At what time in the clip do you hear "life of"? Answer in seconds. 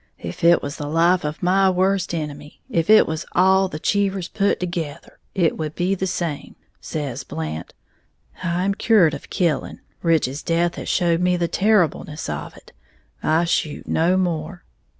0.87-1.43